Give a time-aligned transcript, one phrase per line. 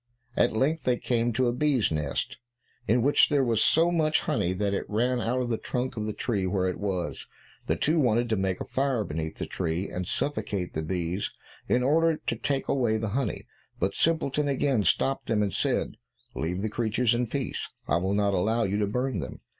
[0.35, 2.39] At length they came to a bee's nest,
[2.87, 6.07] in which there was so much honey that it ran out of the trunk of
[6.07, 7.27] the tree where it was.
[7.67, 11.29] The two wanted to make a fire beneath the tree, and suffocate the bees
[11.67, 13.45] in order to take away the honey,
[13.79, 15.97] but Simpleton again stopped them and said,
[16.33, 19.41] "Leave the creatures in peace, I will not allow you to burn them."